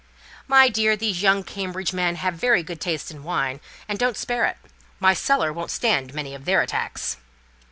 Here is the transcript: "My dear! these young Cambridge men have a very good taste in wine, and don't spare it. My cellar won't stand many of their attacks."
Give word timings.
"My 0.47 0.67
dear! 0.67 0.95
these 0.95 1.21
young 1.21 1.43
Cambridge 1.43 1.93
men 1.93 2.15
have 2.15 2.33
a 2.33 2.37
very 2.37 2.63
good 2.63 2.81
taste 2.81 3.11
in 3.11 3.23
wine, 3.23 3.59
and 3.87 3.99
don't 3.99 4.17
spare 4.17 4.45
it. 4.47 4.57
My 4.99 5.13
cellar 5.13 5.53
won't 5.53 5.69
stand 5.69 6.15
many 6.15 6.33
of 6.33 6.45
their 6.45 6.63
attacks." 6.63 7.17